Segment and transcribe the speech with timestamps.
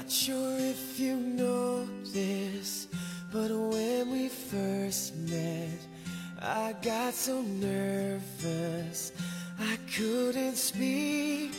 [0.00, 2.86] Not sure if you know this,
[3.32, 5.80] but when we first met,
[6.40, 9.12] I got so nervous
[9.58, 11.50] I couldn't speak.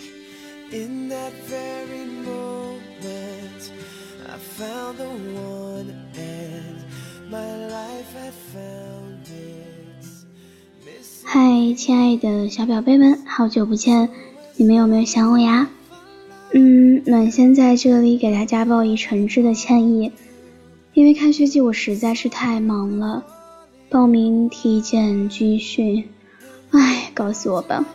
[0.71, 3.71] In that very moment,
[4.27, 6.83] I found the one, and
[7.29, 10.25] my life had found its
[10.85, 11.25] missing.
[11.25, 14.09] 嗨，亲爱的小宝贝们，好久不见，
[14.57, 15.69] 你们有没有想我呀？
[16.54, 20.12] 嗯，暖先在这里给大家报以诚挚的歉意，
[20.92, 23.24] 因为开学季我实在是太忙了，
[23.88, 26.08] 报名、体检、军训，
[26.70, 27.86] 唉，告诉我吧。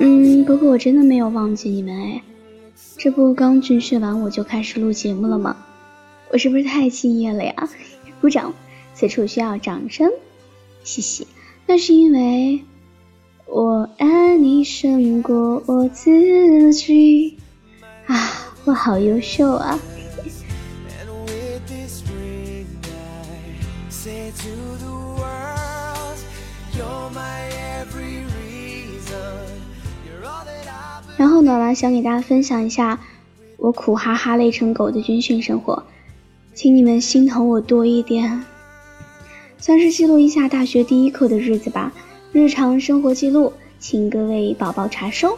[0.00, 2.22] 嗯，不过我真的没有忘记你们哎，
[2.96, 5.56] 这不刚军训完我就开始录节目了吗？
[6.32, 7.68] 我是不是太敬业了呀？
[8.20, 8.52] 鼓掌，
[8.94, 10.10] 此处需要掌声，
[10.82, 11.28] 嘻嘻。
[11.66, 12.64] 那是因为
[13.52, 17.36] 我爱你胜过我自己
[18.06, 18.16] 啊，
[18.64, 19.76] 我好优秀啊。
[31.16, 33.00] 然后暖暖想给大家分享一下
[33.56, 35.82] 我苦哈哈累成狗的军训生活，
[36.54, 38.44] 请你们心疼我多一点，
[39.58, 41.92] 算是记录一下大学第一课的日子吧。
[42.32, 45.36] 日常生活记录，请各位宝宝查收。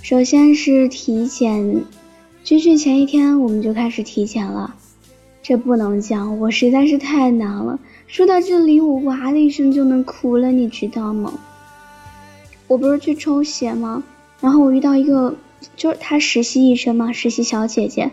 [0.00, 1.84] 首先是体检，
[2.44, 4.76] 军训前一天我们就开始体检了，
[5.42, 7.80] 这不能讲，我实在是太难了。
[8.06, 11.34] 说到这里，我哇的一声就能哭了，你知道吗？
[12.68, 14.04] 我不是去抽血吗？
[14.40, 15.34] 然后我遇到一个，
[15.76, 18.12] 就是她实习医生嘛，实习小姐姐，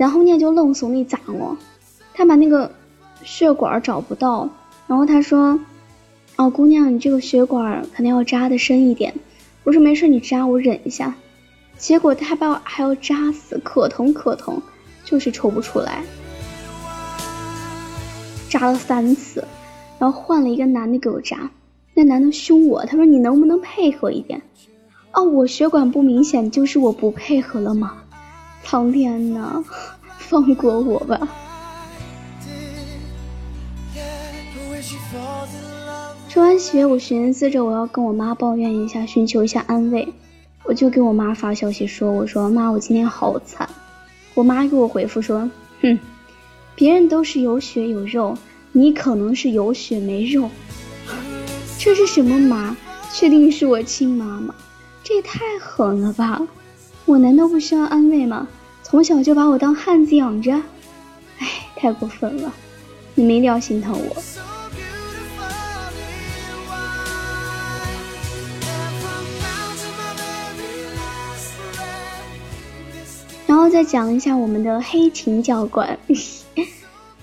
[0.00, 1.54] 然后呢就愣怂的砸我，
[2.14, 2.72] 他把那个
[3.22, 4.48] 血管找不到，
[4.86, 5.60] 然后他说
[6.36, 9.12] ：“哦，姑娘，你这个血管肯定要扎的深一点。”
[9.62, 11.14] 我说没事，你扎我忍一下。
[11.76, 14.62] 结果他把我还要扎死，可疼可疼，
[15.04, 16.02] 就是抽不出来。
[18.48, 19.44] 扎了三次，
[19.98, 21.50] 然后换了一个男的给我扎，
[21.92, 24.40] 那男的凶我，他说你能不能配合一点？
[25.12, 27.98] 哦，我血管不明显，就是我不配合了吗？
[28.64, 29.64] 苍天呐，
[30.18, 31.18] 放过我吧
[33.96, 34.00] ！Yeah,
[34.54, 40.12] but when she falls in love, 抽完血，我寻思着我要跟我妈抱怨一下，寻求一下安慰，
[40.64, 43.68] 我就给我妈发消息说：“我说妈，我今天好惨。”
[44.34, 45.50] 我妈给我回复说
[45.82, 45.98] ：“哼，
[46.76, 48.38] 别人都是有血有肉，
[48.70, 50.48] 你可能是有血没肉。
[51.78, 52.76] 这是什么妈？
[53.12, 54.54] 确定是我亲妈吗？
[55.02, 56.40] 这也太狠了吧！
[57.10, 58.46] 我难道不需要安慰吗？
[58.84, 60.52] 从小就把我当汉子养着，
[61.38, 62.54] 哎，太过分了！
[63.16, 64.22] 你们一定要心疼我。”
[73.48, 75.98] 然后再讲一下我们的黑琴教官，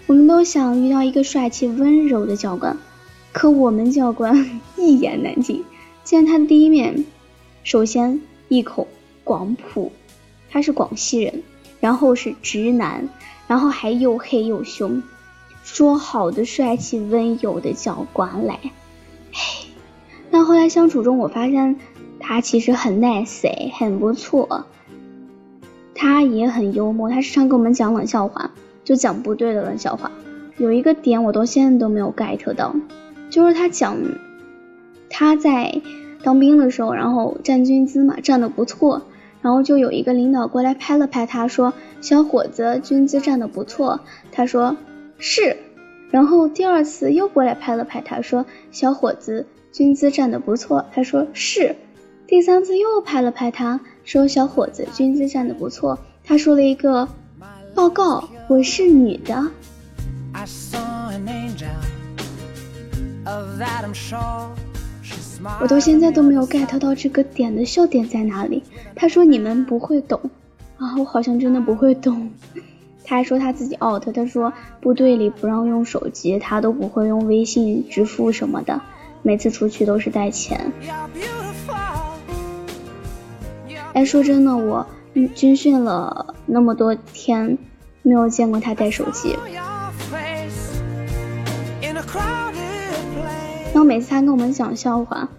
[0.06, 2.78] 我们都想遇到一个帅气温柔的教官，
[3.32, 5.64] 可我们教官 一言难尽。
[6.04, 7.06] 见他的第一面，
[7.64, 8.86] 首先一口
[9.28, 9.92] 广普，
[10.50, 11.44] 他是广西人，
[11.82, 13.10] 然后是直男，
[13.46, 15.04] 然后还又黑又凶，
[15.66, 18.58] 说好的帅气温柔的教官嘞，
[19.34, 19.68] 嘿，
[20.32, 21.78] 但后来相处中，我发现
[22.22, 24.66] 他其实很 nice，很不错。
[25.94, 28.52] 他也很幽默，他时常给我们讲冷笑话，
[28.86, 30.10] 就讲不对的冷笑话。
[30.58, 32.74] 有一个点我到现在都没有 get 到，
[33.30, 33.98] 就是他讲
[35.10, 35.82] 他在
[36.24, 39.02] 当兵的时候，然后站军姿嘛，站得不错，
[39.42, 44.00] 然后就有一个领导过来拍了拍他，说：“小伙子，军姿站得不错。”
[44.32, 44.76] 他说
[45.20, 45.58] ：“是。”
[46.10, 51.76] 然后第二次又过来拍了拍他，说：“小伙子，军姿站得不错。”他说：“是。”
[52.28, 57.08] 第三次又拍了拍他，说：“小伙子，军姿站得不错。”他说了一个
[57.74, 59.48] ：“报告，我是女的。
[60.34, 61.68] I saw an angel.
[63.26, 64.50] Of that I'm sure.
[64.56, 64.67] She ”smiled.
[65.62, 68.64] 我到现在都没有 get 到这个点的笑点在哪里。
[68.96, 70.20] 他说：“你们不会懂
[70.78, 72.32] 啊，我好像真的不会懂。
[73.06, 74.52] ”他还说他自己 out，他说
[74.82, 78.82] 部队里不让用手机，他都不会用微信支付什么的，
[79.22, 80.74] 每次出去都是带钱。
[83.94, 84.86] 哎，说真的，我
[85.34, 87.58] 军训了那么多天，
[88.02, 89.38] 没有见过他带手机。
[93.74, 95.30] 然后每次他跟我们讲笑话，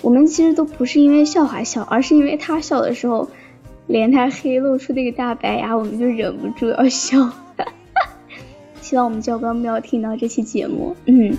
[0.00, 3.28] 我们其实都不是因为笑话笑，而是因为他笑的时候，
[3.86, 7.30] 脸太黑，露出那个大白牙，我们就忍不住要笑。
[8.80, 10.94] 希望我们教官不要听到这期节目。
[11.06, 11.36] 嗯，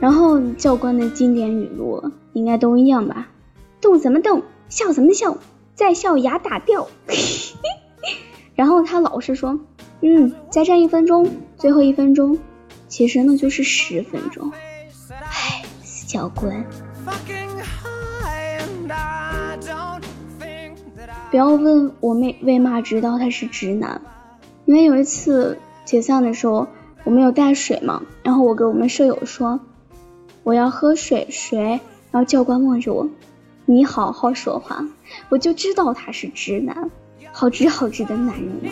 [0.00, 2.02] 然后教官的经典语录
[2.32, 3.28] 应该都一样吧？
[3.80, 5.38] 动什么动，笑什么笑，
[5.74, 6.86] 再笑牙打掉。
[8.54, 9.58] 然后他老是说，
[10.02, 12.38] 嗯，再站一分钟，最后一分钟，
[12.90, 14.52] 其实呢就是十分钟。
[15.08, 16.66] 唉，死教官。
[21.30, 24.02] 不要问我妹为嘛知道他是直男，
[24.64, 26.66] 因为有一次解散的时候
[27.04, 29.60] 我没有带水嘛，然后我跟我们舍友说
[30.42, 33.08] 我要喝水水，然后教官望着我，
[33.64, 34.84] 你好好说话，
[35.28, 36.90] 我就知道他是直男。
[37.32, 38.68] 好直好直的男人呢。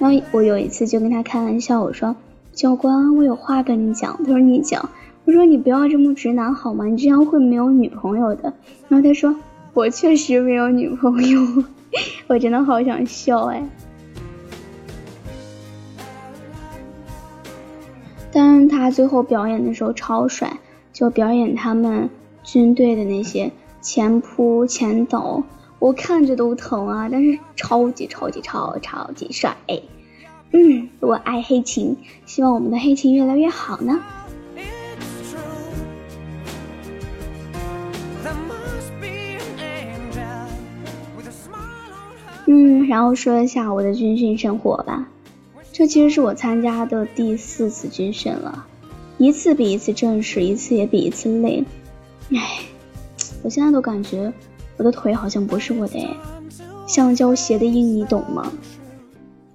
[0.00, 2.16] 然后我有一次就跟他开玩笑，我说
[2.52, 4.88] ：“教官，我有话跟你讲。”他说：“你讲。”
[5.26, 6.86] 我说：“你不要这么直男好吗？
[6.86, 8.54] 你这样会没有女朋友的。”
[8.88, 9.36] 然后他说
[9.74, 11.40] ：“我确实没有女朋友。
[12.26, 13.62] ”我真的好想笑哎。
[18.32, 20.58] 但是他最后表演的时候超帅。
[20.92, 22.10] 就表演他们
[22.42, 25.42] 军队的那些前扑前倒，
[25.80, 27.08] 我看着都疼啊！
[27.10, 29.56] 但是超级超级超超级帅，
[30.52, 31.96] 嗯，我爱黑琴，
[32.26, 33.98] 希望我们的黑琴越来越好呢。
[42.46, 45.08] 嗯，然后说一下我的军训生活吧，
[45.72, 48.66] 这其实是我参加的第四次军训了。
[49.16, 51.64] 一次比一次正式，一次也比一次累。
[52.34, 52.58] 唉，
[53.42, 54.32] 我现在都感觉
[54.80, 56.16] 我的腿好像不是我的哎。
[56.86, 58.50] 橡胶鞋的硬，你懂吗？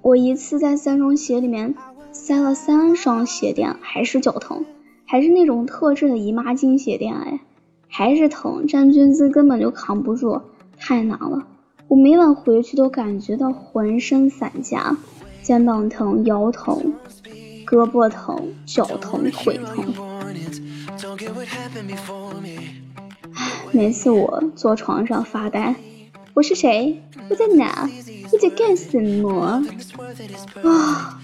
[0.04, 1.74] 我一次在三双鞋里面
[2.12, 4.66] 塞了三双鞋垫，还是脚疼，
[5.08, 7.40] 还是那种特制的姨妈巾鞋垫哎，
[7.88, 10.44] 还是疼，站军姿根本就扛不住，
[10.78, 11.48] 太难了。
[11.88, 14.96] 我每晚回去都感觉到浑身散架，
[15.42, 16.94] 肩膀疼，腰疼。
[17.66, 19.92] 胳膊疼，脚疼，腿疼。
[23.76, 25.76] 每次我坐床上发呆，
[26.34, 26.98] 我是谁？
[27.30, 27.90] 我在哪？
[28.32, 29.62] 我在干什么？
[30.64, 31.20] 啊！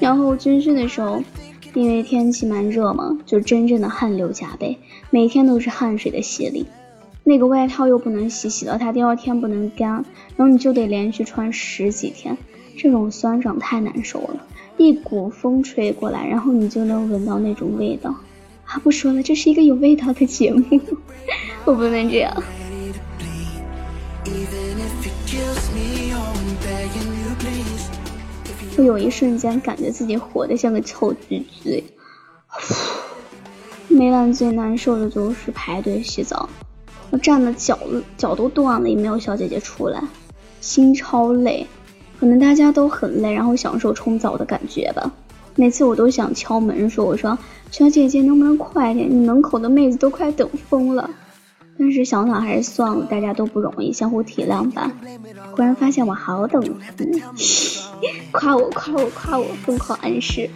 [0.00, 1.22] 然后军训的时候，
[1.74, 4.78] 因为天气蛮热嘛，就真正的汗流浃背，
[5.10, 6.64] 每天都是汗水的洗礼。
[7.22, 10.06] 那个外套又不能洗，洗了它第二天不能干，
[10.38, 12.38] 然后你就得连续穿十几天，
[12.78, 14.46] 这种酸爽太难受了。
[14.78, 18.14] 一股风吹过来，然后你就能闻到那种味道。
[18.70, 20.80] 啊，不说了，这是一个有味道的节目，
[21.64, 22.32] 我不能这样。
[28.76, 31.82] 我有一瞬间感觉自己活得像个臭橘子。
[33.88, 36.48] 每晚最难受的就是排队洗澡，
[37.10, 37.76] 我站的脚
[38.16, 40.00] 脚都断了，也没有小姐姐出来，
[40.60, 41.66] 心超累。
[42.20, 45.10] 可能大家都很累，然后享受冲澡的感觉吧。
[45.56, 47.38] 每次我都想敲门说：“我说
[47.70, 49.10] 小姐姐能不能快点？
[49.10, 51.10] 你门口的妹子都快等疯了。”
[51.78, 54.92] 但是想想还是算了，大家都不容易，相互体谅吧。
[55.52, 56.62] 忽然发现我好等，
[58.32, 60.50] 夸我夸我夸我，疯狂暗示。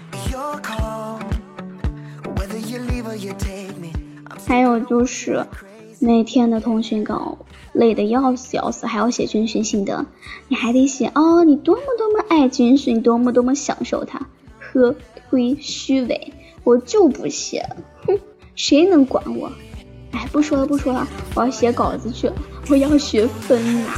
[4.47, 5.47] 还有就是
[5.99, 7.39] 每天的通讯稿。
[7.73, 10.07] 累得要死要死，还要写军训心得，
[10.47, 14.29] 你还得写哦，你多么多么爱军训，多么多么享受它。
[14.75, 14.95] 呵，
[15.31, 16.33] 忒虚伪，
[16.65, 17.65] 我就不写，
[18.07, 18.19] 哼，
[18.57, 19.51] 谁能管我？
[20.11, 22.35] 哎，不说了不说了，我要写稿子去了，
[22.69, 23.93] 我要学分呐。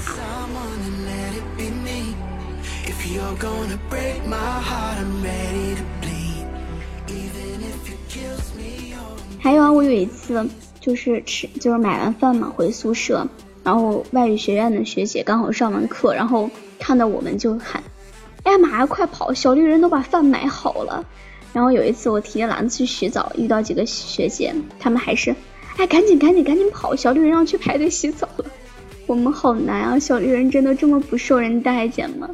[9.40, 10.46] 还有啊，我有一次
[10.78, 13.26] 就是吃，就是买完饭嘛，回宿舍。
[13.64, 17.82] 然后外语学院的学姐刚好上完课，然后看到我们就喊
[18.46, 19.34] ：“哎呀妈呀，快跑！
[19.34, 21.04] 小绿人都把饭买好了。”
[21.52, 25.34] 然后有一次我提着篮子去洗澡，遇到几个学姐，她们还是
[25.78, 26.94] ：“哎，赶紧赶紧赶紧跑！
[26.94, 28.44] 小绿人要去排队洗澡了。”
[29.08, 29.98] 我们好难啊！
[29.98, 32.30] 小绿人真的这么不受人待见吗？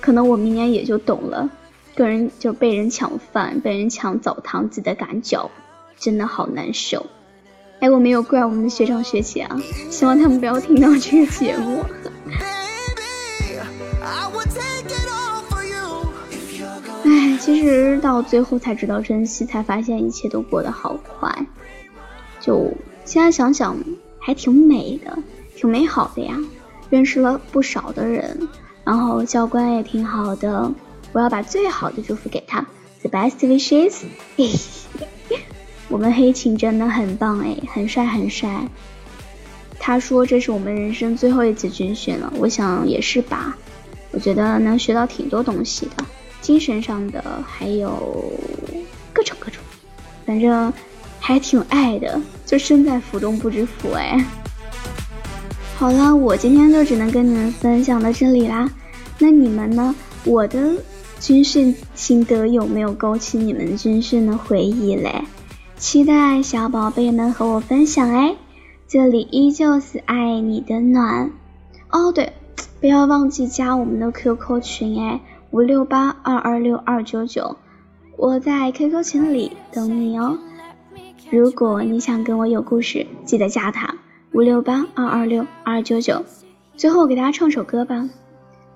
[0.00, 1.50] 可能我明年也就懂了，
[1.96, 5.50] 个人就被人抢饭，被人抢澡堂子的感觉，
[5.98, 7.06] 真的好难受。
[7.80, 9.60] 哎，我没有怪我们的学长学姐啊，
[9.90, 11.84] 希望他们不要听到这个节目。
[17.48, 21.34] 其实到最后才知道珍惜，才发现一切都过得好快。
[22.38, 22.70] 就
[23.06, 23.74] 现在想想，
[24.18, 25.18] 还挺美的，
[25.56, 26.38] 挺美好的呀。
[26.90, 28.46] 认识了不少的人，
[28.84, 30.70] 然后教官也挺好的，
[31.12, 32.66] 我要把最好的祝福给他
[33.00, 34.02] ，the best wishes。
[35.88, 38.68] 我们黑琴真的很棒哎，很帅很帅。
[39.78, 43.56] 他说这是我们人生最后一次军训了，我想也是吧。
[44.10, 46.04] 我觉得能学到挺多东西的，
[46.40, 48.32] 精神上的还有
[49.12, 49.62] 各种各种，
[50.24, 50.72] 反正
[51.18, 54.24] 还挺爱的，就身在福中不知福哎。
[55.76, 58.68] 好了，我今天就只能跟你们分享到这里啦。
[59.18, 59.94] 那你们呢？
[60.24, 60.74] 我的
[61.20, 65.24] 军训心得有没有勾起你们军训的回忆嘞？
[65.76, 68.34] 期待小宝贝们和我分享哎。
[68.88, 71.30] 这里依旧是爱你的暖
[71.90, 72.32] 哦，对，
[72.80, 77.56] 不要忘记加我们的 QQ 群哎，五六八二二六二九九，
[78.16, 80.38] 我在 QQ 群里等你哦。
[81.30, 83.94] 如果你想跟我有故事，记得加他
[84.32, 86.24] 五六八二二六二九九。
[86.76, 88.08] 最后给大家唱首歌吧，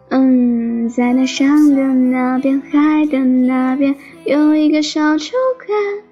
[0.08, 6.02] 嗯，在那山的那边，海的那边，有一个小酒馆，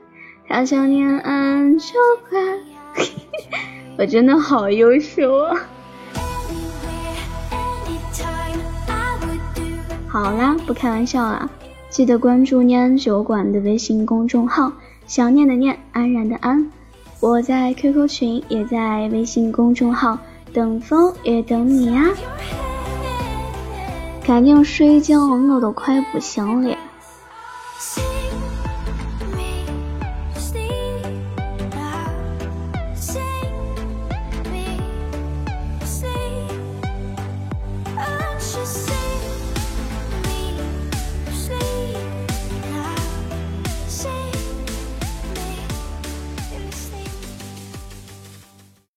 [0.47, 1.95] 他叫念安酒
[2.29, 2.61] 馆。
[3.99, 5.57] 我真的好优秀啊！
[10.13, 11.49] 好啦，不开玩笑啦，
[11.89, 14.73] 记得关注念安酒馆的微信公众号，
[15.07, 16.69] 想念的念，安然的安。
[17.21, 20.19] 我在 QQ 群，也在微信公众号，
[20.53, 22.09] 等风也等你啊！
[24.27, 26.77] 赶紧睡觉，我都快不行了。